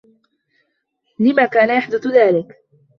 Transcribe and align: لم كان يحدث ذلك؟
لم 1.19 1.45
كان 1.45 1.77
يحدث 1.77 2.07
ذلك؟ 2.07 2.59